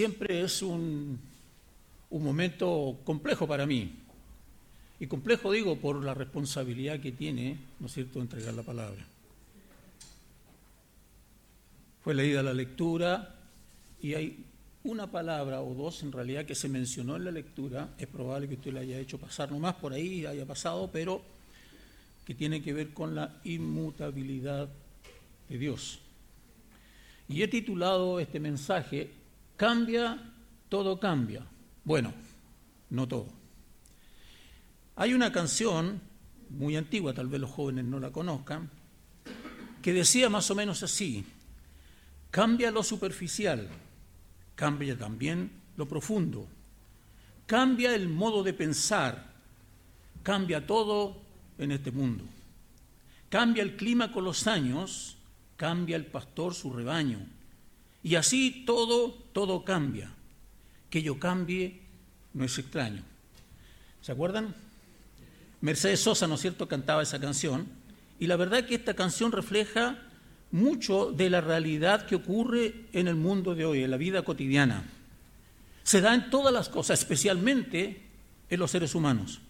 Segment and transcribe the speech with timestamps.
[0.00, 1.20] siempre es un,
[2.08, 3.96] un momento complejo para mí.
[4.98, 9.04] Y complejo digo por la responsabilidad que tiene, ¿no es cierto?, entregar la palabra.
[12.02, 13.34] Fue leída la lectura
[14.00, 14.42] y hay
[14.84, 18.54] una palabra o dos en realidad que se mencionó en la lectura, es probable que
[18.54, 21.20] usted le haya hecho pasar nomás por ahí, haya pasado, pero
[22.24, 24.66] que tiene que ver con la inmutabilidad
[25.50, 25.98] de Dios.
[27.28, 29.19] Y he titulado este mensaje,
[29.60, 30.16] Cambia,
[30.70, 31.44] todo cambia.
[31.84, 32.14] Bueno,
[32.88, 33.26] no todo.
[34.96, 36.00] Hay una canción
[36.48, 38.70] muy antigua, tal vez los jóvenes no la conozcan,
[39.82, 41.26] que decía más o menos así,
[42.30, 43.68] cambia lo superficial,
[44.54, 46.48] cambia también lo profundo,
[47.44, 49.30] cambia el modo de pensar,
[50.22, 51.20] cambia todo
[51.58, 52.24] en este mundo.
[53.28, 55.18] Cambia el clima con los años,
[55.58, 57.39] cambia el pastor su rebaño.
[58.02, 60.12] Y así todo, todo cambia.
[60.88, 61.80] Que yo cambie
[62.32, 63.02] no es extraño.
[64.02, 64.54] ¿Se acuerdan?
[65.60, 67.68] Mercedes Sosa, ¿no es cierto?, cantaba esa canción.
[68.18, 69.98] Y la verdad es que esta canción refleja
[70.50, 74.84] mucho de la realidad que ocurre en el mundo de hoy, en la vida cotidiana.
[75.82, 78.02] Se da en todas las cosas, especialmente
[78.48, 79.40] en los seres humanos.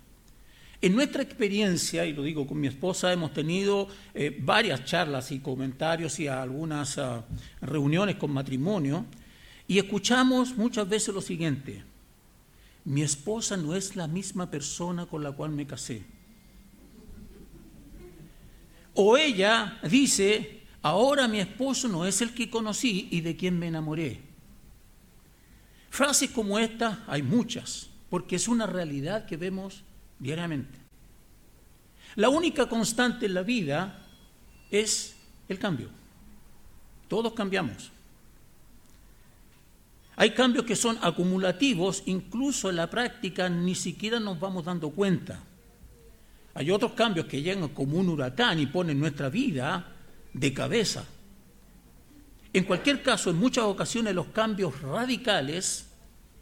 [0.83, 5.41] En nuestra experiencia, y lo digo con mi esposa, hemos tenido eh, varias charlas y
[5.41, 7.25] comentarios y algunas ah,
[7.61, 9.05] reuniones con matrimonio,
[9.69, 11.85] y escuchamos muchas veces lo siguiente,
[12.87, 16.03] mi esposa no es la misma persona con la cual me casé.
[18.95, 23.69] O ella dice, ahora mi esposo no es el que conocí y de quien me
[23.69, 24.23] enamoré.
[25.91, 29.85] Frases como esta hay muchas, porque es una realidad que vemos
[30.21, 30.79] diariamente.
[32.15, 34.07] La única constante en la vida
[34.71, 35.17] es
[35.49, 35.89] el cambio.
[37.09, 37.91] Todos cambiamos.
[40.17, 45.41] Hay cambios que son acumulativos, incluso en la práctica ni siquiera nos vamos dando cuenta.
[46.55, 49.93] Hay otros cambios que llegan como un huracán y ponen nuestra vida
[50.33, 51.05] de cabeza.
[52.53, 55.87] En cualquier caso, en muchas ocasiones los cambios radicales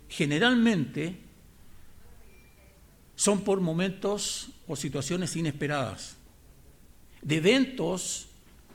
[0.09, 1.28] generalmente
[3.19, 6.15] son por momentos o situaciones inesperadas,
[7.21, 8.29] de eventos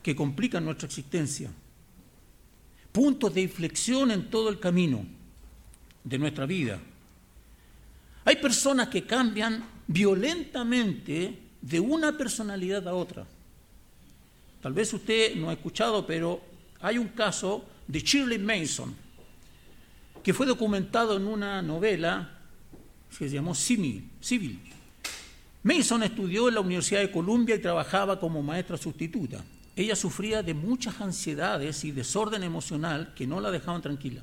[0.03, 1.49] que complican nuestra existencia,
[2.91, 5.05] puntos de inflexión en todo el camino
[6.03, 6.77] de nuestra vida.
[8.25, 13.25] Hay personas que cambian violentamente de una personalidad a otra.
[14.61, 16.41] Tal vez usted no ha escuchado, pero
[16.81, 18.93] hay un caso de Shirley Mason,
[20.21, 22.32] que fue documentado en una novela
[23.13, 24.09] se llamó Civil.
[25.63, 29.43] Mason estudió en la Universidad de Columbia y trabajaba como maestra sustituta.
[29.75, 34.21] Ella sufría de muchas ansiedades y desorden emocional que no la dejaban tranquila.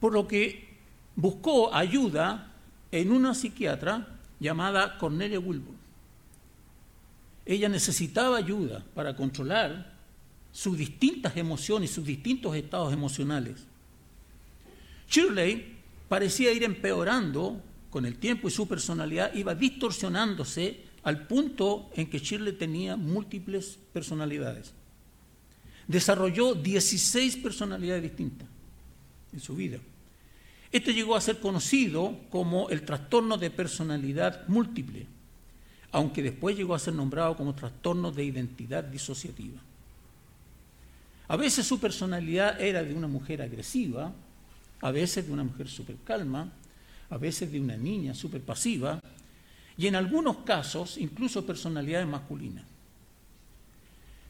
[0.00, 0.68] Por lo que
[1.16, 2.52] buscó ayuda
[2.92, 4.06] en una psiquiatra
[4.38, 5.74] llamada Cornelia Wilbur.
[7.44, 9.98] Ella necesitaba ayuda para controlar
[10.52, 13.66] sus distintas emociones, sus distintos estados emocionales.
[15.08, 15.77] Shirley
[16.08, 22.18] parecía ir empeorando con el tiempo y su personalidad iba distorsionándose al punto en que
[22.18, 24.72] Shirley tenía múltiples personalidades.
[25.86, 28.48] Desarrolló 16 personalidades distintas
[29.32, 29.78] en su vida.
[30.70, 35.06] Este llegó a ser conocido como el trastorno de personalidad múltiple,
[35.92, 39.60] aunque después llegó a ser nombrado como trastorno de identidad disociativa.
[41.28, 44.12] A veces su personalidad era de una mujer agresiva,
[44.80, 46.52] a veces de una mujer súper calma,
[47.10, 49.00] a veces de una niña súper pasiva,
[49.76, 52.64] y en algunos casos incluso personalidades masculinas.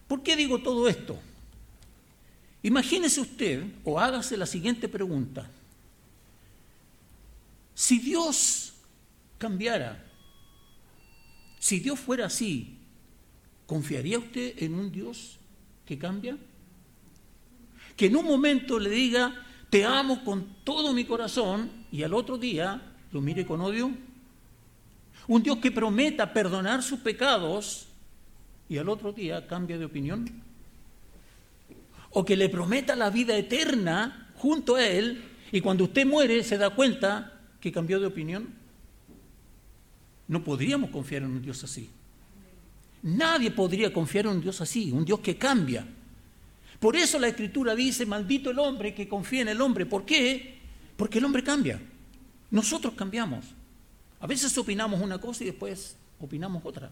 [0.06, 1.19] ¿Por qué digo todo esto?
[2.62, 5.49] Imagínese usted o hágase la siguiente pregunta.
[7.75, 8.73] Si Dios
[9.38, 10.05] cambiara,
[11.58, 12.76] si Dios fuera así,
[13.67, 15.38] ¿confiaría usted en un Dios
[15.87, 16.37] que cambia?
[17.96, 22.38] Que en un momento le diga, te amo con todo mi corazón y al otro
[22.38, 22.81] día
[23.12, 23.91] lo mire con odio?
[25.26, 27.87] Un Dios que prometa perdonar sus pecados
[28.69, 30.31] y al otro día cambia de opinión.
[32.11, 35.23] O que le prometa la vida eterna junto a Él
[35.53, 38.49] y cuando usted muere se da cuenta que cambió de opinión.
[40.29, 41.91] No podríamos confiar en un Dios así.
[43.03, 45.87] Nadie podría confiar en un Dios así, un Dios que cambia.
[46.78, 49.84] Por eso la escritura dice, maldito el hombre que confía en el hombre.
[49.84, 50.58] ¿Por qué?
[50.96, 51.80] Porque el hombre cambia.
[52.50, 53.44] Nosotros cambiamos.
[54.20, 56.90] A veces opinamos una cosa y después opinamos otra.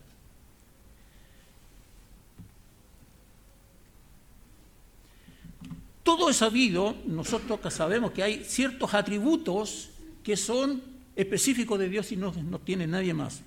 [6.02, 9.90] Todo es sabido, nosotros sabemos que hay ciertos atributos
[10.22, 10.80] que son
[11.16, 13.42] específicos de Dios y no, no tiene nadie más.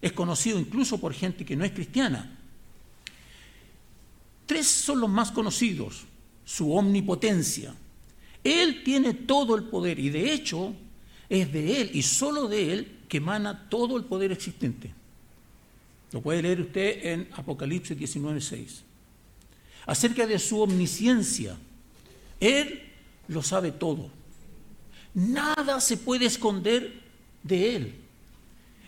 [0.00, 2.37] Es conocido incluso por gente que no es cristiana.
[4.48, 6.04] Tres son los más conocidos.
[6.42, 7.74] Su omnipotencia.
[8.42, 10.74] Él tiene todo el poder y de hecho
[11.28, 14.90] es de Él y solo de Él que emana todo el poder existente.
[16.12, 18.80] Lo puede leer usted en Apocalipsis 19.6.
[19.84, 21.58] Acerca de su omnisciencia,
[22.40, 22.84] Él
[23.28, 24.08] lo sabe todo.
[25.12, 27.02] Nada se puede esconder
[27.42, 27.94] de Él.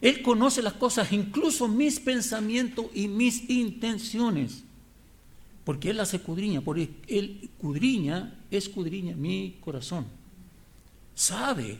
[0.00, 4.64] Él conoce las cosas, incluso mis pensamientos y mis intenciones,
[5.64, 10.06] porque Él las escudriña, porque Él escudriña, escudriña mi corazón.
[11.14, 11.78] Sabe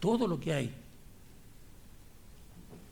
[0.00, 0.74] todo lo que hay.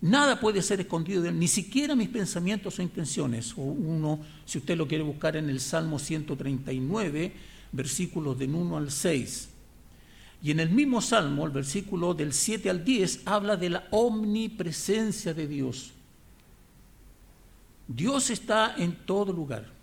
[0.01, 3.53] Nada puede ser escondido de él, ni siquiera mis pensamientos o intenciones.
[3.57, 7.33] O uno, si usted lo quiere buscar en el Salmo 139,
[7.73, 9.49] versículos del 1 al 6.
[10.41, 15.35] Y en el mismo Salmo, el versículo del 7 al 10, habla de la omnipresencia
[15.35, 15.91] de Dios.
[17.89, 19.78] Dios está en todo lugar.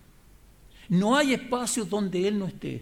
[0.89, 2.81] No hay espacio donde Él no esté.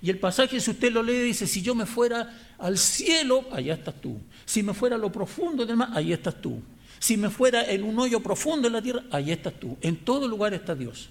[0.00, 3.74] Y el pasaje, si usted lo lee, dice, si yo me fuera al cielo, allá
[3.74, 4.18] estás tú.
[4.44, 6.62] Si me fuera a lo profundo del mar, allá estás tú.
[6.98, 9.76] Si me fuera en un hoyo profundo en la tierra, allá estás tú.
[9.80, 11.08] En todo lugar está Dios.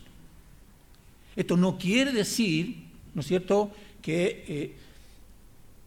[1.35, 2.77] Esto no quiere decir,
[3.13, 3.71] ¿no es cierto?,
[4.01, 4.75] que eh,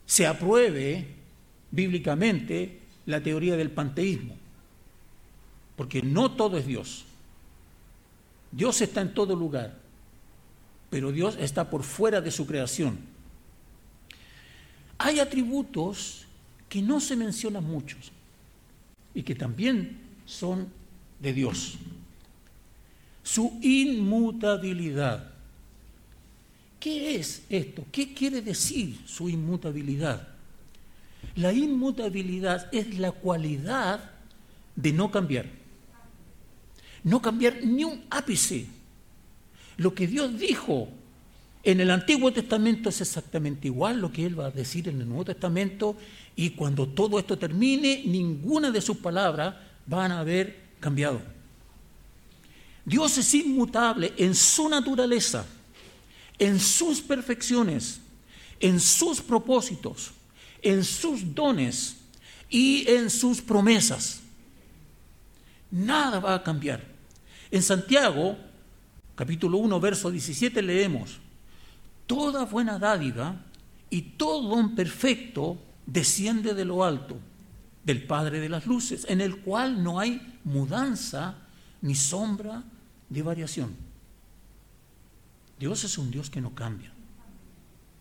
[0.06, 1.06] se apruebe
[1.70, 4.36] bíblicamente la teoría del panteísmo.
[5.76, 7.04] Porque no todo es Dios.
[8.52, 9.79] Dios está en todo lugar,
[10.90, 12.98] pero Dios está por fuera de su creación.
[14.98, 16.26] Hay atributos
[16.68, 18.12] que no se mencionan muchos
[19.14, 20.68] y que también son
[21.20, 21.76] de Dios.
[23.22, 25.30] Su inmutabilidad.
[26.78, 27.84] ¿Qué es esto?
[27.92, 30.28] ¿Qué quiere decir su inmutabilidad?
[31.36, 34.10] La inmutabilidad es la cualidad
[34.74, 35.46] de no cambiar.
[37.04, 38.66] No cambiar ni un ápice.
[39.80, 40.90] Lo que Dios dijo
[41.62, 45.08] en el Antiguo Testamento es exactamente igual lo que Él va a decir en el
[45.08, 45.96] Nuevo Testamento
[46.36, 49.54] y cuando todo esto termine, ninguna de sus palabras
[49.86, 51.22] van a haber cambiado.
[52.84, 55.46] Dios es inmutable en su naturaleza,
[56.38, 58.00] en sus perfecciones,
[58.60, 60.10] en sus propósitos,
[60.60, 61.96] en sus dones
[62.50, 64.20] y en sus promesas.
[65.70, 66.84] Nada va a cambiar.
[67.50, 68.36] En Santiago,
[69.20, 71.18] capítulo 1, verso 17, leemos,
[72.06, 73.36] toda buena dádiva
[73.90, 77.18] y todo don perfecto desciende de lo alto,
[77.84, 81.36] del Padre de las Luces, en el cual no hay mudanza
[81.82, 82.64] ni sombra
[83.10, 83.76] de variación.
[85.58, 86.90] Dios es un Dios que no cambia.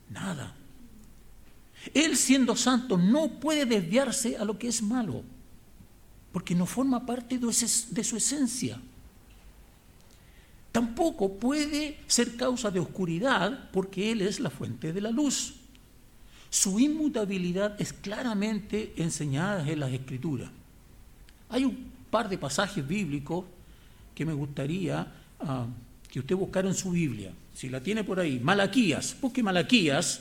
[0.08, 0.54] Nada.
[1.92, 5.22] Él siendo santo no puede desviarse a lo que es malo,
[6.32, 8.80] porque no forma parte de su esencia.
[10.72, 15.54] Tampoco puede ser causa de oscuridad porque Él es la fuente de la luz.
[16.48, 20.50] Su inmutabilidad es claramente enseñada en las Escrituras.
[21.48, 23.44] Hay un par de pasajes bíblicos
[24.14, 25.06] que me gustaría
[25.40, 25.66] ah,
[26.08, 27.32] que usted buscara en su Biblia.
[27.54, 30.20] Si la tiene por ahí, Malaquías, busque Malaquías,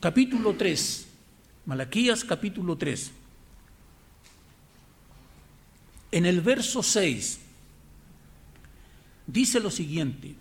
[0.00, 1.06] capítulo 3.
[1.66, 3.10] Malaquías, capítulo 3.
[6.12, 7.40] En el verso 6
[9.28, 10.34] dice lo siguiente,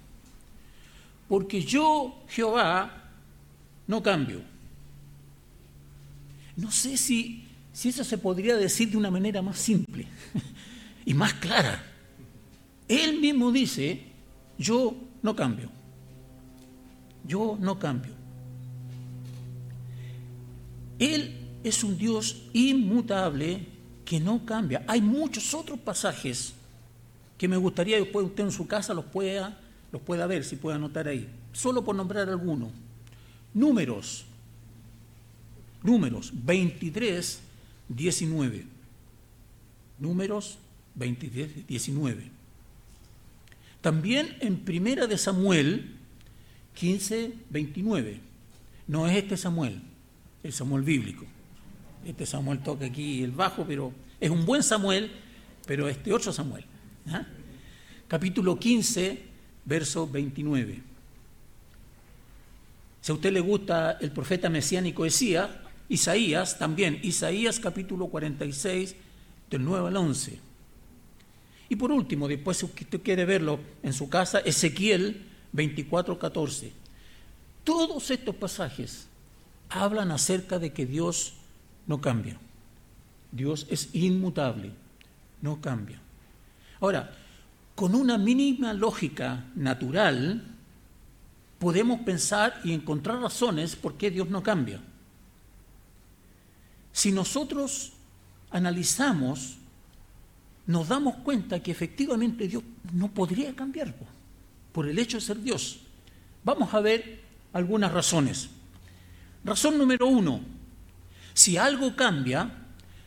[1.27, 3.12] porque yo, Jehová,
[3.86, 4.41] no cambio.
[6.56, 10.08] No sé si, si eso se podría decir de una manera más simple
[11.06, 11.84] y más clara.
[12.88, 14.01] Él mismo dice,
[14.58, 15.70] yo no cambio.
[17.25, 18.13] Yo no cambio.
[20.98, 23.67] Él es un Dios inmutable
[24.06, 24.84] que no cambia.
[24.88, 26.53] Hay muchos otros pasajes
[27.38, 29.60] que me gustaría que usted en su casa los pueda,
[29.91, 31.29] los pueda ver, si puede anotar ahí.
[31.53, 32.72] Solo por nombrar alguno.
[33.53, 34.25] Números.
[35.84, 37.39] Números 23,
[37.89, 38.65] 19.
[40.00, 40.58] Números
[40.96, 42.32] 23, 19.
[43.82, 45.96] También en Primera de Samuel
[46.75, 48.20] 15, 29.
[48.88, 49.82] No es este Samuel,
[50.44, 51.25] el Samuel bíblico.
[52.06, 55.12] Este Samuel toca aquí el bajo, pero es un buen Samuel,
[55.65, 56.65] pero este otro Samuel.
[58.07, 59.21] Capítulo 15,
[59.65, 60.81] verso 29.
[63.01, 68.95] Si a usted le gusta el profeta mesiánico Isaías, también, Isaías capítulo 46,
[69.49, 70.39] del 9 al 11.
[71.69, 76.71] Y por último, después si usted quiere verlo en su casa, Ezequiel 24, 14.
[77.63, 79.07] Todos estos pasajes
[79.69, 81.33] hablan acerca de que Dios
[81.87, 82.39] no cambia.
[83.31, 84.71] Dios es inmutable,
[85.41, 86.01] no cambia.
[86.79, 87.12] Ahora,
[87.75, 90.43] con una mínima lógica natural,
[91.60, 94.81] podemos pensar y encontrar razones por qué Dios no cambia.
[96.91, 97.93] Si nosotros
[98.51, 99.57] analizamos,
[100.65, 103.96] nos damos cuenta que efectivamente Dios no podría cambiar
[104.72, 105.79] por el hecho de ser Dios.
[106.43, 107.22] Vamos a ver
[107.53, 108.50] algunas razones.
[109.43, 110.41] Razón número uno,
[111.34, 112.51] si algo cambia,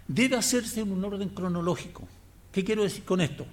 [0.06, 2.08] debe hacerse en un orden cronológico.
[2.52, 3.46] ¿Qué quiero decir con esto?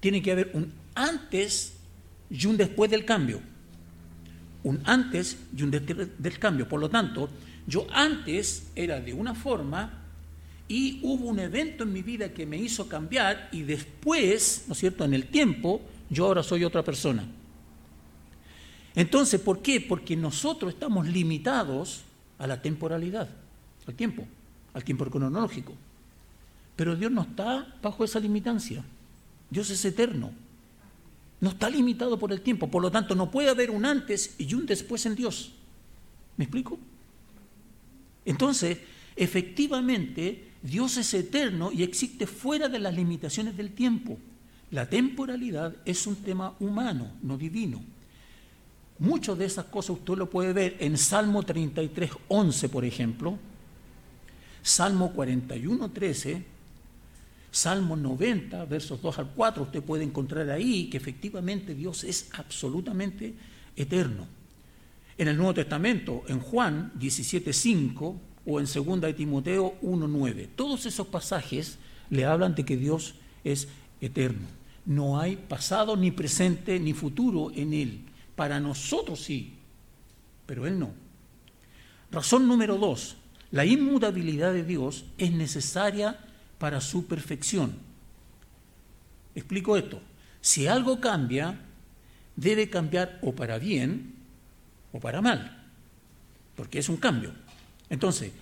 [0.00, 1.74] Tiene que haber un antes
[2.30, 3.40] y un después del cambio.
[4.62, 6.68] Un antes y un después del cambio.
[6.68, 7.30] Por lo tanto,
[7.66, 10.04] yo antes era de una forma
[10.68, 14.78] y hubo un evento en mi vida que me hizo cambiar y después, ¿no es
[14.78, 17.26] cierto?, en el tiempo, yo ahora soy otra persona.
[18.94, 19.80] Entonces, ¿por qué?
[19.80, 22.02] Porque nosotros estamos limitados
[22.38, 23.28] a la temporalidad,
[23.86, 24.26] al tiempo,
[24.74, 25.74] al tiempo cronológico.
[26.76, 28.84] Pero Dios no está bajo esa limitancia.
[29.50, 30.32] Dios es eterno.
[31.40, 32.70] No está limitado por el tiempo.
[32.70, 35.52] Por lo tanto, no puede haber un antes y un después en Dios.
[36.36, 36.78] ¿Me explico?
[38.24, 38.78] Entonces,
[39.16, 44.18] efectivamente, Dios es eterno y existe fuera de las limitaciones del tiempo.
[44.70, 47.82] La temporalidad es un tema humano, no divino.
[48.98, 53.38] Muchas de esas cosas usted lo puede ver en Salmo 33, 11, por ejemplo,
[54.60, 56.44] Salmo 41, 13,
[57.50, 63.34] Salmo 90, versos 2 al 4, usted puede encontrar ahí que efectivamente Dios es absolutamente
[63.76, 64.26] eterno.
[65.16, 70.50] En el Nuevo Testamento, en Juan 17, 5 o en 2 de Timoteo 1, 9,
[70.54, 71.78] todos esos pasajes
[72.10, 73.14] le hablan de que Dios
[73.44, 73.68] es
[74.00, 74.46] eterno.
[74.86, 78.00] No hay pasado, ni presente, ni futuro en Él.
[78.36, 79.54] Para nosotros sí,
[80.46, 80.92] pero Él no.
[82.10, 83.16] Razón número dos,
[83.50, 86.18] la inmutabilidad de Dios es necesaria
[86.58, 87.74] para su perfección.
[89.34, 90.00] Explico esto.
[90.40, 91.58] Si algo cambia,
[92.36, 94.14] debe cambiar o para bien
[94.92, 95.66] o para mal,
[96.56, 97.32] porque es un cambio.
[97.90, 98.32] Entonces,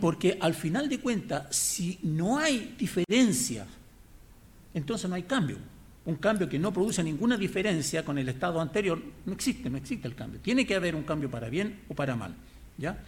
[0.00, 3.66] porque al final de cuentas, si no hay diferencia,
[4.74, 5.58] entonces no hay cambio
[6.04, 10.08] un cambio que no produce ninguna diferencia con el estado anterior, no existe, no existe
[10.08, 10.40] el cambio.
[10.40, 12.34] Tiene que haber un cambio para bien o para mal.
[12.76, 12.98] ¿ya?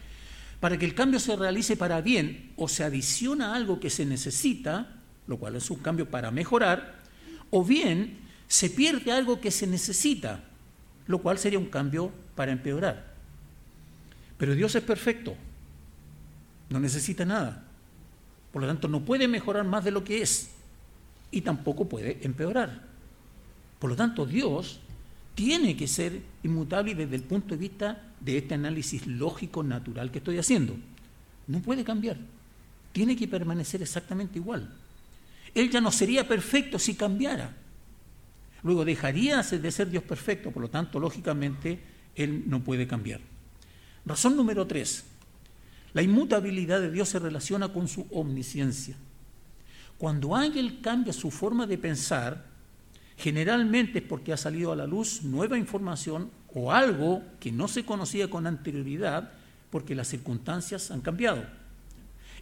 [0.65, 4.95] Para que el cambio se realice para bien o se adiciona algo que se necesita,
[5.27, 7.03] lo cual es un cambio para mejorar,
[7.51, 8.17] o bien
[8.47, 10.43] se pierde algo que se necesita,
[11.05, 13.13] lo cual sería un cambio para empeorar.
[14.39, 15.35] Pero Dios es perfecto,
[16.71, 17.63] no necesita nada.
[18.51, 20.49] Por lo tanto, no puede mejorar más de lo que es
[21.29, 22.81] y tampoco puede empeorar.
[23.77, 24.79] Por lo tanto, Dios
[25.35, 30.19] tiene que ser inmutable desde el punto de vista de este análisis lógico natural que
[30.19, 30.75] estoy haciendo.
[31.47, 32.17] No puede cambiar.
[32.93, 34.73] Tiene que permanecer exactamente igual.
[35.53, 37.55] Él ya no sería perfecto si cambiara.
[38.63, 41.79] Luego dejaría de ser Dios perfecto, por lo tanto, lógicamente,
[42.15, 43.19] Él no puede cambiar.
[44.05, 45.03] Razón número tres.
[45.93, 48.95] La inmutabilidad de Dios se relaciona con su omnisciencia.
[49.97, 52.54] Cuando alguien cambia su forma de pensar,
[53.17, 57.85] generalmente es porque ha salido a la luz nueva información o algo que no se
[57.85, 59.31] conocía con anterioridad
[59.69, 61.45] porque las circunstancias han cambiado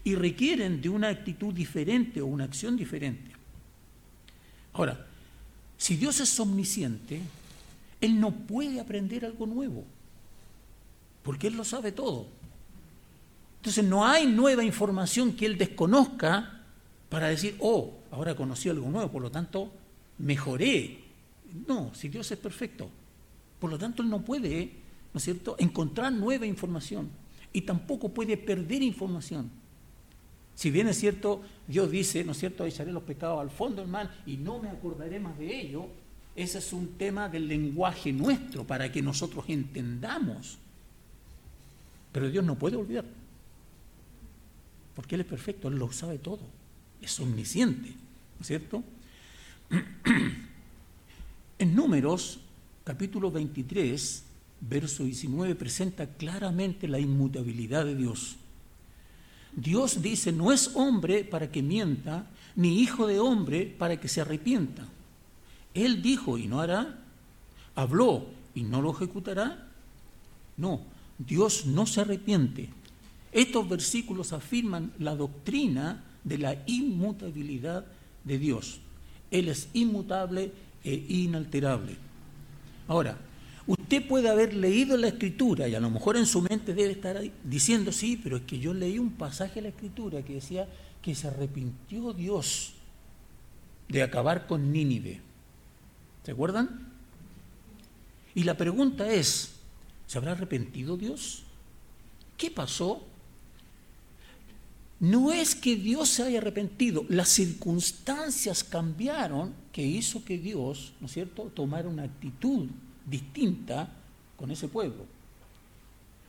[0.03, 3.31] y requieren de una actitud diferente o una acción diferente.
[4.73, 5.05] Ahora,
[5.77, 7.21] si Dios es omnisciente,
[8.01, 9.85] Él no puede aprender algo nuevo,
[11.23, 12.27] porque Él lo sabe todo.
[13.57, 16.61] Entonces no hay nueva información que Él desconozca
[17.09, 19.71] para decir, oh, ahora conocí algo nuevo, por lo tanto,
[20.17, 20.99] mejoré.
[21.67, 22.89] No, si Dios es perfecto.
[23.59, 24.71] Por lo tanto, Él no puede,
[25.13, 27.09] ¿no es cierto?, encontrar nueva información
[27.51, 29.49] y tampoco puede perder información.
[30.55, 33.89] Si bien es cierto, Dios dice, ¿no es cierto?, echaré los pecados al fondo del
[33.89, 35.87] mal y no me acordaré más de ello,
[36.35, 40.57] ese es un tema del lenguaje nuestro para que nosotros entendamos.
[42.11, 43.05] Pero Dios no puede olvidar,
[44.95, 46.41] porque Él es perfecto, Él lo sabe todo
[47.03, 48.83] es omnisciente, ¿no es cierto?
[51.59, 52.39] En Números,
[52.83, 54.23] capítulo 23,
[54.61, 58.35] verso 19, presenta claramente la inmutabilidad de Dios.
[59.55, 64.21] Dios dice, no es hombre para que mienta, ni hijo de hombre para que se
[64.21, 64.87] arrepienta.
[65.73, 66.99] Él dijo y no hará,
[67.75, 69.69] habló y no lo ejecutará.
[70.57, 70.81] No,
[71.17, 72.69] Dios no se arrepiente.
[73.31, 77.85] Estos versículos afirman la doctrina de la inmutabilidad
[78.23, 78.79] de Dios.
[79.33, 80.51] Él es inmutable
[80.83, 81.97] e inalterable.
[82.87, 83.17] Ahora,
[83.65, 87.21] Usted puede haber leído la escritura y a lo mejor en su mente debe estar
[87.45, 90.67] diciendo, sí, pero es que yo leí un pasaje de la escritura que decía
[91.01, 92.73] que se arrepintió Dios
[93.87, 95.21] de acabar con Nínive.
[96.25, 96.91] ¿Se acuerdan?
[98.35, 99.53] Y la pregunta es,
[100.07, 101.43] ¿se habrá arrepentido Dios?
[102.37, 103.05] ¿Qué pasó?
[105.03, 111.07] No es que Dios se haya arrepentido, las circunstancias cambiaron que hizo que Dios, ¿no
[111.07, 112.69] es cierto?, tomara una actitud
[113.05, 113.89] distinta
[114.37, 115.05] con ese pueblo.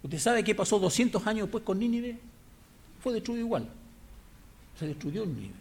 [0.02, 2.18] ¿Usted sabe qué pasó 200 años después con Nínive?
[3.00, 3.68] Fue destruido igual.
[4.76, 5.54] Se destruyó Nínive.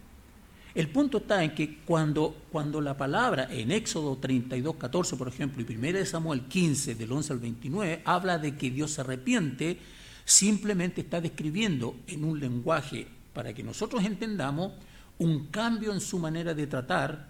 [0.74, 5.64] El punto está en que cuando, cuando la palabra en Éxodo 32, 14, por ejemplo,
[5.64, 9.78] y 1 Samuel 15, del 11 al 29, habla de que Dios se arrepiente,
[10.26, 14.74] simplemente está describiendo en un lenguaje para que nosotros entendamos
[15.18, 17.28] un cambio en su manera de tratar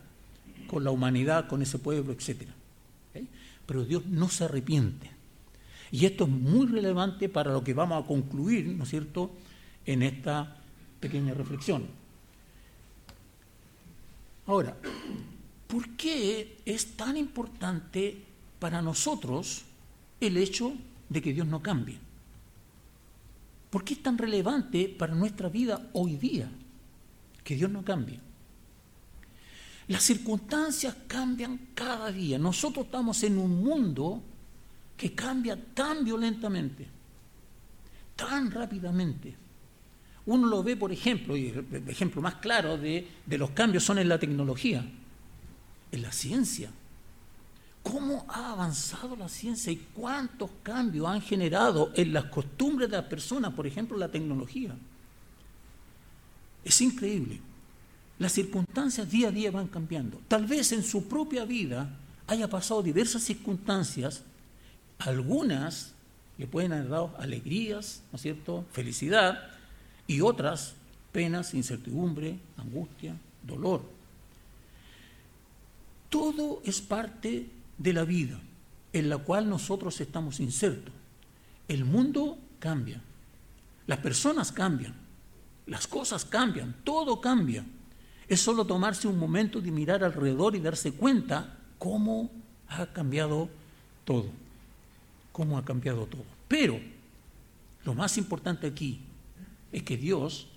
[0.68, 2.48] con la humanidad, con ese pueblo, etc.
[3.66, 5.12] Pero Dios no se arrepiente.
[5.92, 9.32] Y esto es muy relevante para lo que vamos a concluir, ¿no es cierto?,
[9.86, 10.58] en esta
[11.00, 11.86] pequeña reflexión.
[14.48, 14.76] Ahora,
[15.68, 18.18] ¿por qué es tan importante
[18.60, 19.64] para nosotros
[20.20, 20.74] el hecho
[21.10, 22.00] de que Dios no cambie?
[23.74, 26.48] ¿Por qué es tan relevante para nuestra vida hoy día
[27.44, 28.20] que Dios no cambie?
[29.88, 32.38] Las circunstancias cambian cada día.
[32.38, 34.22] Nosotros estamos en un mundo
[34.96, 36.86] que cambia tan violentamente,
[38.16, 39.36] tan rápidamente.
[40.28, 44.08] Uno lo ve, por ejemplo, y el ejemplo más claro de, los cambios son en
[44.08, 44.86] la tecnología,
[45.92, 46.70] en la ciencia.
[47.84, 53.06] ¿Cómo ha avanzado la ciencia y cuántos cambios han generado en las costumbres de las
[53.06, 54.74] personas, por ejemplo, la tecnología?
[56.64, 57.42] Es increíble.
[58.20, 60.22] Las circunstancias día a día van cambiando.
[60.30, 61.90] Tal vez en su propia vida
[62.26, 64.24] haya pasado diversas circunstancias,
[65.00, 65.94] algunas
[66.38, 69.52] le pueden haber dado alegrías, ¿no es cierto?, felicidad,
[70.08, 70.74] y otras
[71.12, 73.84] penas, incertidumbre, angustia, dolor.
[76.10, 78.40] Todo es parte de la vida
[78.94, 80.94] en la cual nosotros estamos insertos.
[81.68, 83.02] El mundo cambia,
[83.88, 84.94] las personas cambian,
[85.66, 87.66] las cosas cambian, todo cambia.
[88.28, 92.32] Es solo tomarse un momento de mirar alrededor y darse cuenta cómo
[92.68, 93.50] ha cambiado
[94.06, 94.28] todo,
[95.32, 96.26] cómo ha cambiado todo.
[96.48, 96.80] Pero
[97.84, 99.02] lo más importante aquí
[99.72, 100.48] es que Dios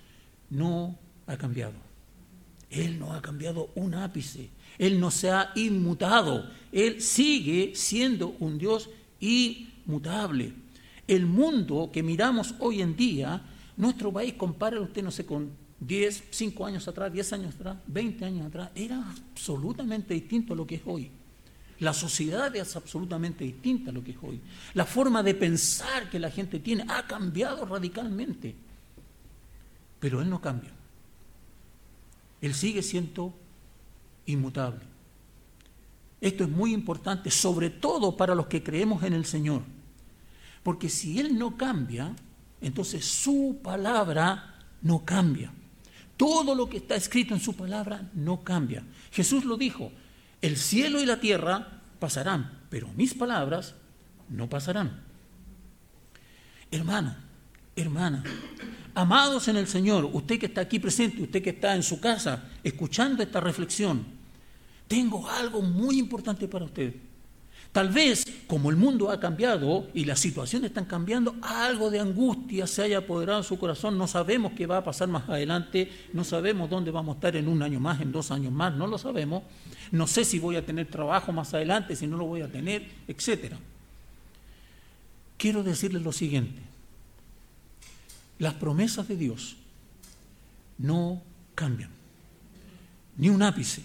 [0.49, 1.73] no ha cambiado.
[2.69, 4.49] Él no ha cambiado un ápice.
[4.77, 6.49] Él no se ha inmutado.
[6.71, 10.53] Él sigue siendo un Dios inmutable.
[11.07, 13.41] El mundo que miramos hoy en día,
[13.77, 18.25] nuestro país, compara usted, no sé, con 10, 5 años atrás, 10 años atrás, 20
[18.25, 21.09] años atrás, era absolutamente distinto a lo que es hoy.
[21.79, 24.41] La sociedad es absolutamente distinta a lo que es hoy.
[24.73, 28.55] La forma de pensar que la gente tiene ha cambiado radicalmente.
[29.99, 30.71] Pero Él no cambia.
[32.41, 33.33] Él sigue siendo
[34.27, 34.81] inmutable.
[36.21, 39.63] Esto es muy importante, sobre todo para los que creemos en el Señor.
[40.63, 42.15] Porque si Él no cambia,
[42.61, 45.51] entonces su palabra no cambia.
[46.15, 48.83] Todo lo que está escrito en su palabra no cambia.
[49.11, 49.91] Jesús lo dijo,
[50.41, 53.75] el cielo y la tierra pasarán, pero mis palabras
[54.29, 55.03] no pasarán.
[56.71, 57.15] Hermano,
[57.75, 58.23] hermana,
[58.97, 62.49] Amados en el Señor, usted que está aquí presente, usted que está en su casa
[62.63, 64.03] escuchando esta reflexión,
[64.87, 66.93] tengo algo muy importante para usted.
[67.71, 72.65] Tal vez, como el mundo ha cambiado y las situaciones están cambiando, algo de angustia
[72.65, 73.97] se haya apoderado en su corazón.
[73.97, 77.47] No sabemos qué va a pasar más adelante, no sabemos dónde vamos a estar en
[77.47, 79.43] un año más, en dos años más, no lo sabemos.
[79.91, 82.87] No sé si voy a tener trabajo más adelante, si no lo voy a tener,
[83.07, 83.53] etc.
[85.37, 86.61] Quiero decirles lo siguiente.
[88.39, 89.57] Las promesas de Dios
[90.77, 91.21] no
[91.53, 91.89] cambian,
[93.17, 93.83] ni un ápice.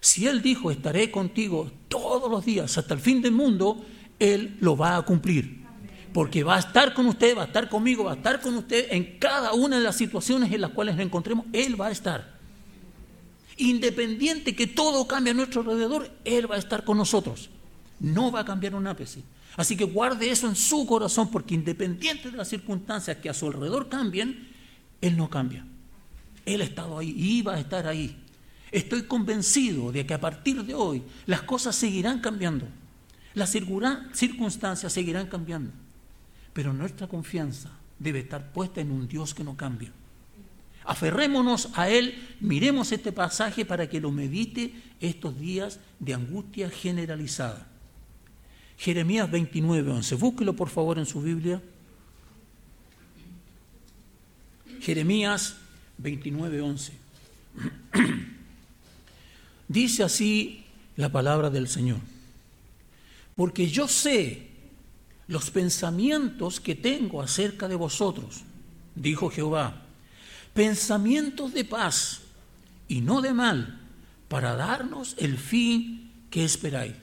[0.00, 3.84] Si Él dijo, estaré contigo todos los días hasta el fin del mundo,
[4.18, 5.66] Él lo va a cumplir.
[6.12, 8.88] Porque va a estar con usted, va a estar conmigo, va a estar con usted
[8.90, 12.38] en cada una de las situaciones en las cuales nos encontremos, Él va a estar.
[13.56, 17.50] Independiente que todo cambie a nuestro alrededor, Él va a estar con nosotros.
[18.00, 19.22] No va a cambiar un ápice.
[19.56, 23.46] Así que guarde eso en su corazón porque independiente de las circunstancias que a su
[23.46, 24.48] alrededor cambien,
[25.00, 25.66] Él no cambia.
[26.46, 28.16] Él ha estado ahí y va a estar ahí.
[28.70, 32.66] Estoy convencido de que a partir de hoy las cosas seguirán cambiando.
[33.34, 35.70] Las circunstancias seguirán cambiando.
[36.52, 39.92] Pero nuestra confianza debe estar puesta en un Dios que no cambia.
[40.84, 47.68] Aferrémonos a Él, miremos este pasaje para que lo medite estos días de angustia generalizada.
[48.78, 50.14] Jeremías 29, 11.
[50.14, 51.60] Búsquelo por favor en su Biblia.
[54.80, 55.56] Jeremías
[55.98, 56.92] 29, 11.
[59.68, 60.64] Dice así
[60.96, 61.98] la palabra del Señor.
[63.36, 64.48] Porque yo sé
[65.28, 68.42] los pensamientos que tengo acerca de vosotros,
[68.94, 69.82] dijo Jehová,
[70.54, 72.22] pensamientos de paz
[72.88, 73.78] y no de mal,
[74.28, 76.94] para darnos el fin que esperáis.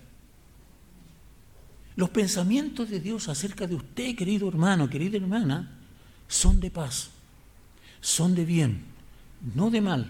[1.96, 5.72] Los pensamientos de Dios acerca de usted, querido hermano, querida hermana,
[6.28, 7.10] son de paz,
[8.02, 8.84] son de bien,
[9.54, 10.10] no de mal.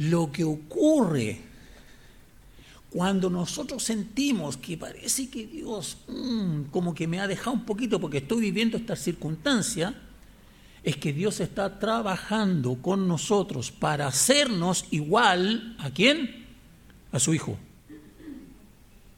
[0.00, 1.38] Lo que ocurre
[2.88, 8.00] cuando nosotros sentimos que parece que Dios mm, como que me ha dejado un poquito
[8.00, 9.94] porque estoy viviendo esta circunstancia,
[10.82, 16.46] es que Dios está trabajando con nosotros para hacernos igual a quién?
[17.12, 17.58] A su Hijo.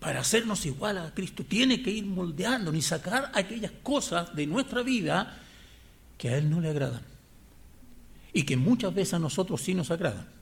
[0.01, 1.45] Para hacernos igual a Cristo.
[1.45, 5.39] Tiene que ir moldeando y sacar aquellas cosas de nuestra vida
[6.19, 7.03] que a Él no le agradan.
[8.33, 10.42] Y que muchas veces a nosotros sí nos agradan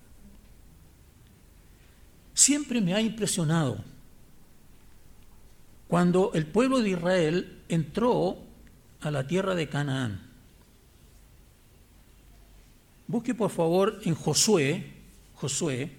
[2.40, 3.85] siempre me ha impresionado
[5.88, 8.38] cuando el pueblo de Israel entró
[9.00, 10.22] a la tierra de Canaán.
[13.07, 14.90] Busque por favor en Josué,
[15.35, 15.90] Josué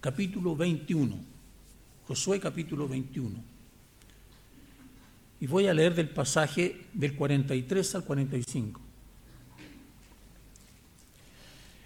[0.00, 1.16] capítulo 21.
[2.06, 3.42] Josué capítulo 21.
[5.40, 8.80] Y voy a leer del pasaje del 43 al 45.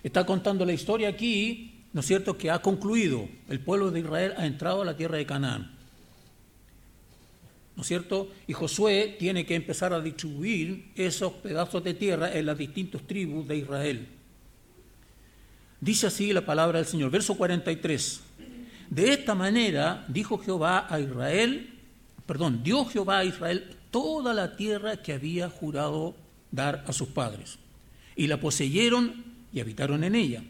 [0.03, 4.35] Está contando la historia aquí ¿no es cierto?, que ha concluido, el pueblo de Israel
[4.37, 5.71] ha entrado a la tierra de Canaán.
[7.77, 8.31] ¿No es cierto?
[8.47, 13.47] Y Josué tiene que empezar a distribuir esos pedazos de tierra en las distintas tribus
[13.47, 14.09] de Israel.
[15.81, 18.21] Dice así la palabra del Señor, verso 43.
[18.91, 21.79] De esta manera dijo Jehová a Israel,
[22.27, 26.17] perdón, dio Jehová a Israel toda la tierra que había jurado
[26.51, 27.59] dar a sus padres.
[28.17, 30.43] Y la poseyeron y habitaron en ella.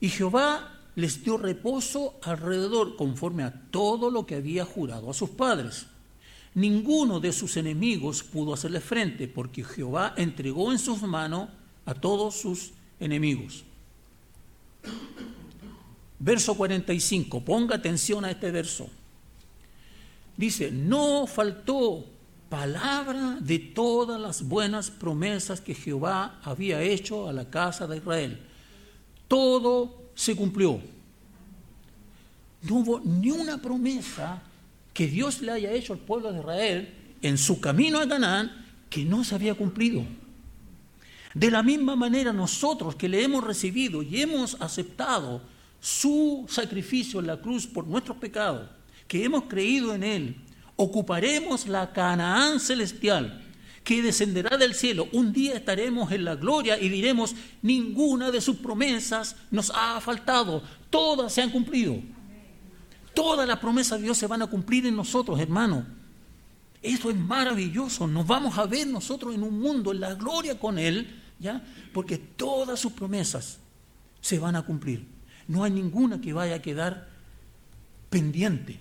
[0.00, 5.30] Y Jehová les dio reposo alrededor conforme a todo lo que había jurado a sus
[5.30, 5.86] padres.
[6.54, 11.48] Ninguno de sus enemigos pudo hacerle frente porque Jehová entregó en sus manos
[11.84, 13.64] a todos sus enemigos.
[16.18, 18.88] Verso 45, ponga atención a este verso.
[20.36, 22.04] Dice, no faltó
[22.48, 28.49] palabra de todas las buenas promesas que Jehová había hecho a la casa de Israel
[29.30, 30.80] todo se cumplió.
[32.62, 34.42] No hubo ni una promesa
[34.92, 39.04] que Dios le haya hecho al pueblo de Israel en su camino a Canaán que
[39.04, 40.02] no se había cumplido.
[41.32, 45.42] De la misma manera nosotros que le hemos recibido y hemos aceptado
[45.80, 48.68] su sacrificio en la cruz por nuestros pecados,
[49.06, 50.36] que hemos creído en él,
[50.74, 53.40] ocuparemos la Canaán celestial
[53.84, 55.08] que descenderá del cielo.
[55.12, 60.62] Un día estaremos en la gloria y diremos, ninguna de sus promesas nos ha faltado,
[60.90, 62.00] todas se han cumplido.
[63.14, 65.84] Todas las promesas de Dios se van a cumplir en nosotros, hermano.
[66.82, 68.06] Eso es maravilloso.
[68.06, 71.62] Nos vamos a ver nosotros en un mundo, en la gloria con Él, ¿ya?
[71.92, 73.58] Porque todas sus promesas
[74.20, 75.06] se van a cumplir.
[75.48, 77.08] No hay ninguna que vaya a quedar
[78.08, 78.78] pendiente.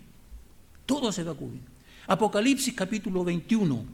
[0.86, 1.64] Todo se va a cumplir.
[2.08, 3.86] Apocalipsis capítulo 21,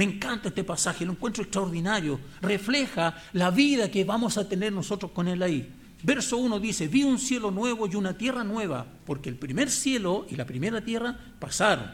[0.00, 2.18] me encanta este pasaje, lo encuentro extraordinario.
[2.40, 5.70] Refleja la vida que vamos a tener nosotros con Él ahí.
[6.02, 10.26] Verso 1 dice, vi un cielo nuevo y una tierra nueva, porque el primer cielo
[10.30, 11.90] y la primera tierra pasaron.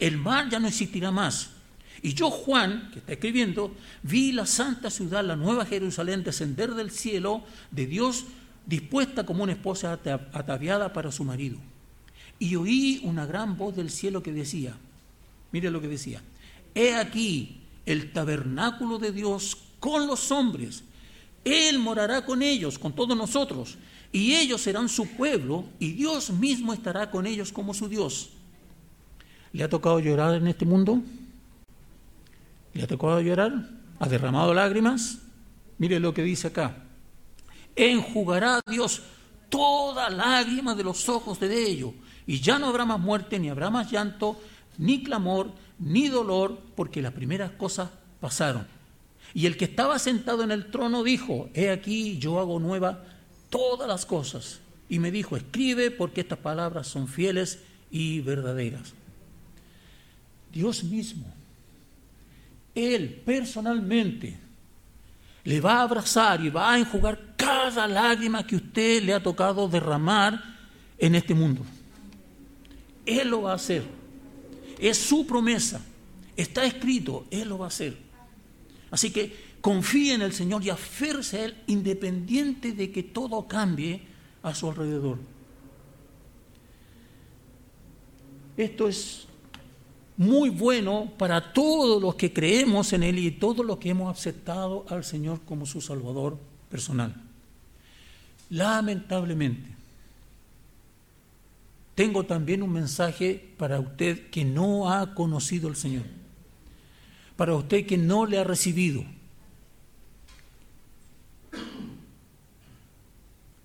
[0.00, 1.50] El mar ya no existirá más.
[2.02, 6.90] Y yo, Juan, que está escribiendo, vi la santa ciudad, la nueva Jerusalén, descender del
[6.90, 8.24] cielo de Dios,
[8.66, 9.92] dispuesta como una esposa
[10.32, 11.58] ataviada para su marido.
[12.40, 14.74] Y oí una gran voz del cielo que decía,
[15.52, 16.20] mire lo que decía,
[16.74, 20.82] He aquí el tabernáculo de Dios con los hombres.
[21.44, 23.76] Él morará con ellos, con todos nosotros,
[24.10, 28.30] y ellos serán su pueblo, y Dios mismo estará con ellos como su Dios.
[29.52, 31.00] ¿Le ha tocado llorar en este mundo?
[32.72, 33.52] ¿Le ha tocado llorar?
[34.00, 35.18] ¿Ha derramado lágrimas?
[35.78, 36.82] Mire lo que dice acá.
[37.76, 39.02] Enjugará Dios
[39.48, 41.92] toda lágrima de los ojos de ellos,
[42.26, 44.40] y ya no habrá más muerte, ni habrá más llanto,
[44.78, 48.66] ni clamor, ni dolor, porque las primeras cosas pasaron.
[49.32, 53.04] Y el que estaba sentado en el trono dijo, he aquí yo hago nueva
[53.50, 54.60] todas las cosas.
[54.88, 57.60] Y me dijo, escribe porque estas palabras son fieles
[57.90, 58.92] y verdaderas.
[60.52, 61.26] Dios mismo,
[62.74, 64.38] Él personalmente,
[65.44, 69.68] le va a abrazar y va a enjugar cada lágrima que usted le ha tocado
[69.68, 70.42] derramar
[70.96, 71.62] en este mundo.
[73.04, 73.82] Él lo va a hacer.
[74.84, 75.80] Es su promesa.
[76.36, 77.96] Está escrito, Él lo va a hacer.
[78.90, 84.02] Así que confíe en el Señor y aférese a Él independiente de que todo cambie
[84.42, 85.18] a su alrededor.
[88.58, 89.26] Esto es
[90.18, 94.84] muy bueno para todos los que creemos en Él y todos los que hemos aceptado
[94.90, 96.36] al Señor como su Salvador
[96.68, 97.14] personal.
[98.50, 99.73] Lamentablemente,
[101.94, 106.04] tengo también un mensaje para usted que no ha conocido al Señor,
[107.36, 109.04] para usted que no le ha recibido,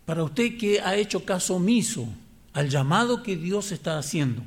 [0.05, 2.07] para usted que ha hecho caso omiso
[2.53, 4.43] al llamado que Dios está haciendo.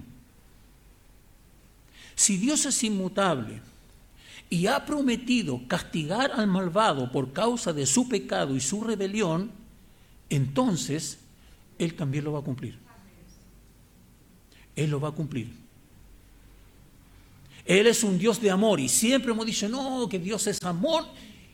[2.14, 3.60] Si Dios es inmutable
[4.50, 9.50] y ha prometido castigar al malvado por causa de su pecado y su rebelión,
[10.28, 11.18] entonces
[11.78, 12.81] Él también lo va a cumplir.
[14.76, 15.50] Él lo va a cumplir.
[17.64, 21.04] Él es un Dios de amor y siempre hemos dicho, no, que Dios es amor.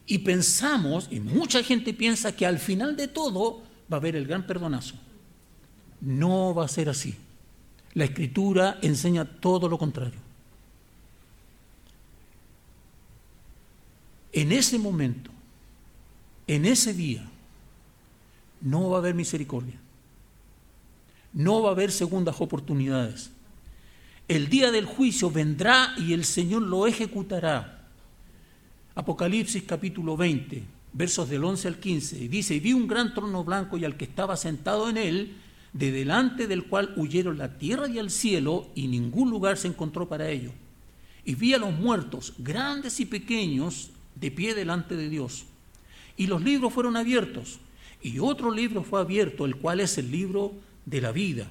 [0.06, 4.26] Y pensamos, y mucha gente piensa que al final de todo va a haber el
[4.26, 4.94] gran perdonazo.
[6.00, 7.14] No va a ser así.
[7.92, 10.18] La escritura enseña todo lo contrario.
[14.32, 15.30] En ese momento,
[16.46, 17.28] en ese día,
[18.60, 19.74] no va a haber misericordia.
[21.38, 23.30] No va a haber segundas oportunidades.
[24.26, 27.86] El día del juicio vendrá y el Señor lo ejecutará.
[28.96, 33.78] Apocalipsis capítulo 20, versos del 11 al 15, dice, y vi un gran trono blanco
[33.78, 35.36] y al que estaba sentado en él,
[35.72, 40.08] de delante del cual huyeron la tierra y el cielo, y ningún lugar se encontró
[40.08, 40.50] para ello.
[41.24, 45.44] Y vi a los muertos, grandes y pequeños, de pie delante de Dios.
[46.16, 47.60] Y los libros fueron abiertos,
[48.02, 51.46] y otro libro fue abierto, el cual es el libro de la vida.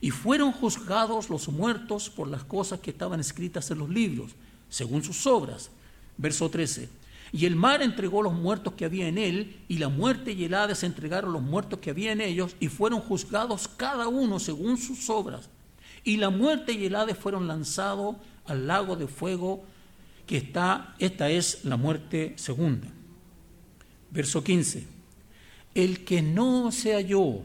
[0.00, 4.32] Y fueron juzgados los muertos por las cosas que estaban escritas en los libros,
[4.68, 5.70] según sus obras.
[6.16, 6.88] Verso 13.
[7.32, 10.54] Y el mar entregó los muertos que había en él, y la muerte y el
[10.54, 15.08] Hades entregaron los muertos que había en ellos, y fueron juzgados cada uno según sus
[15.08, 15.48] obras.
[16.04, 19.64] Y la muerte y el Hades fueron lanzados al lago de fuego,
[20.26, 22.88] que está, esta es la muerte segunda.
[24.10, 24.86] Verso 15.
[25.74, 27.42] El que no se halló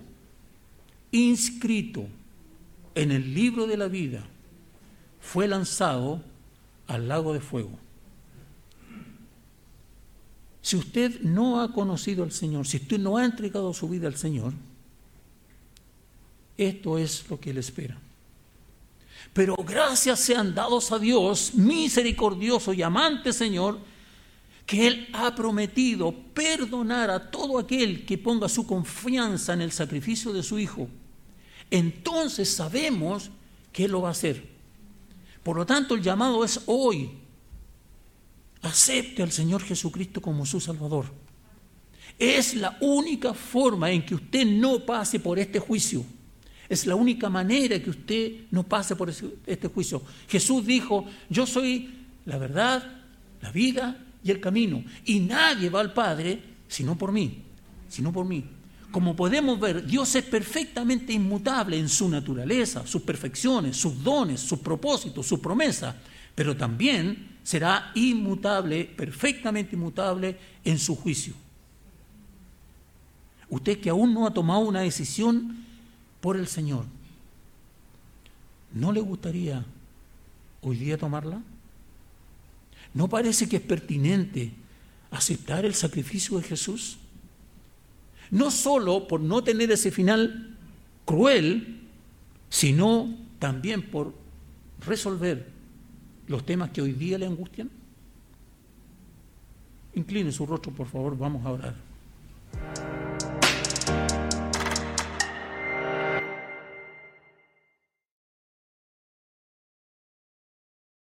[1.17, 2.07] inscrito
[2.95, 4.25] en el libro de la vida
[5.19, 6.21] fue lanzado
[6.87, 7.77] al lago de fuego.
[10.61, 14.17] Si usted no ha conocido al Señor, si usted no ha entregado su vida al
[14.17, 14.53] Señor,
[16.57, 17.97] esto es lo que le espera.
[19.33, 23.79] Pero gracias sean dados a Dios, misericordioso y amante Señor,
[24.65, 30.33] que Él ha prometido perdonar a todo aquel que ponga su confianza en el sacrificio
[30.33, 30.89] de su Hijo,
[31.71, 33.29] entonces sabemos
[33.71, 34.43] que Él lo va a hacer.
[35.43, 37.09] Por lo tanto, el llamado es hoy.
[38.61, 41.05] Acepte al Señor Jesucristo como su Salvador.
[42.19, 46.03] Es la única forma en que usted no pase por este juicio.
[46.67, 50.01] Es la única manera que usted no pase por este juicio.
[50.27, 52.83] Jesús dijo, yo soy la verdad,
[53.41, 54.83] la vida y el camino.
[55.05, 57.43] Y nadie va al Padre sino por mí,
[57.87, 58.43] sino por mí.
[58.91, 64.59] Como podemos ver, Dios es perfectamente inmutable en su naturaleza, sus perfecciones, sus dones, sus
[64.59, 65.95] propósitos, sus promesas,
[66.33, 71.33] pero también será inmutable, perfectamente inmutable en su juicio.
[73.49, 75.65] Usted que aún no ha tomado una decisión
[76.21, 76.85] por el Señor,
[78.73, 79.65] ¿no le gustaría
[80.61, 81.41] hoy día tomarla?
[82.93, 84.51] ¿No parece que es pertinente
[85.11, 86.97] aceptar el sacrificio de Jesús?
[88.31, 90.55] No solo por no tener ese final
[91.05, 91.79] cruel,
[92.49, 94.13] sino también por
[94.85, 95.47] resolver
[96.27, 97.69] los temas que hoy día le angustian.
[99.95, 103.06] Incline su rostro, por favor, vamos a orar.